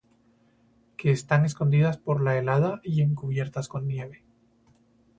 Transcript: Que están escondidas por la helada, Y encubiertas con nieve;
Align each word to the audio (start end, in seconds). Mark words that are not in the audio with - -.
Que 0.97 1.11
están 1.11 1.45
escondidas 1.45 1.99
por 1.99 2.23
la 2.23 2.35
helada, 2.35 2.81
Y 2.83 3.03
encubiertas 3.03 3.67
con 3.67 3.87
nieve; 3.87 4.23